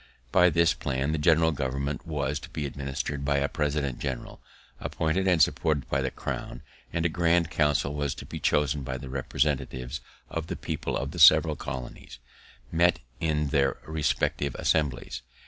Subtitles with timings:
[0.31, 4.41] ]By this plan the general government was to be administered by a president general,
[4.79, 8.97] appointed and supported by the crown, and a grand council was to be chosen by
[8.97, 12.17] the representatives of the people of the several colonies,
[12.71, 15.21] met in their respective assemblies.